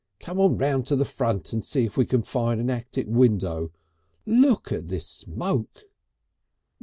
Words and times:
Come 0.19 0.39
on 0.39 0.57
round 0.57 0.87
to 0.87 0.95
the 0.95 1.05
front 1.05 1.53
and 1.53 1.63
see 1.63 1.85
if 1.85 1.95
we 1.95 2.07
can 2.07 2.23
find 2.23 2.59
an 2.59 2.71
attic 2.71 3.05
window. 3.07 3.71
Look 4.25 4.71
at 4.71 4.87
this 4.87 5.07
smoke!" 5.07 5.81